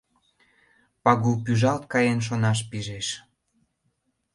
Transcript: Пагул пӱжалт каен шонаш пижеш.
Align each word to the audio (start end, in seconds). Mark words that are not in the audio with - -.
Пагул 1.03 1.35
пӱжалт 1.43 1.83
каен 1.91 2.19
шонаш 2.27 2.59
пижеш. 2.69 3.07